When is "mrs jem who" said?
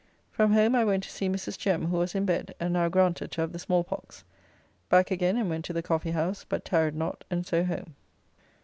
1.29-1.97